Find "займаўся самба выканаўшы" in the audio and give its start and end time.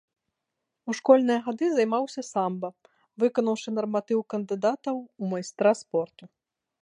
1.73-3.69